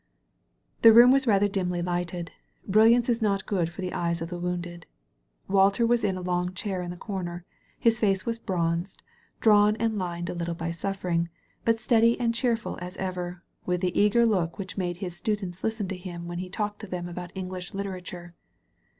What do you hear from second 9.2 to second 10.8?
drawn and lined a little by